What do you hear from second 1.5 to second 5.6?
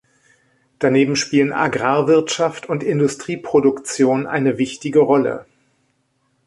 Agrarwirtschaft und Industrieproduktion eine wichtige Rolle.